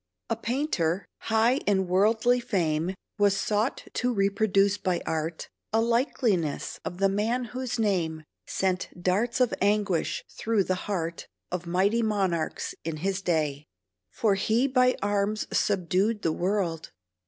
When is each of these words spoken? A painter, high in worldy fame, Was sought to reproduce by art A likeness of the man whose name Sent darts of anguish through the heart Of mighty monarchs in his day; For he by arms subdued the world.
A 0.31 0.35
painter, 0.35 1.05
high 1.19 1.57
in 1.67 1.85
worldy 1.85 2.41
fame, 2.43 2.95
Was 3.19 3.37
sought 3.37 3.83
to 3.93 4.11
reproduce 4.11 4.79
by 4.79 4.99
art 5.05 5.47
A 5.71 5.79
likeness 5.79 6.79
of 6.83 6.97
the 6.97 7.07
man 7.07 7.43
whose 7.53 7.77
name 7.77 8.23
Sent 8.47 8.89
darts 8.99 9.39
of 9.39 9.53
anguish 9.61 10.23
through 10.27 10.63
the 10.63 10.73
heart 10.89 11.27
Of 11.51 11.67
mighty 11.67 12.01
monarchs 12.01 12.73
in 12.83 12.97
his 13.05 13.21
day; 13.21 13.67
For 14.09 14.33
he 14.33 14.65
by 14.67 14.97
arms 15.03 15.45
subdued 15.55 16.23
the 16.23 16.33
world. 16.33 16.89